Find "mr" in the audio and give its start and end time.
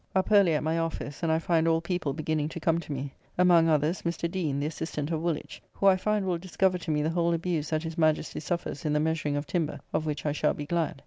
4.01-4.27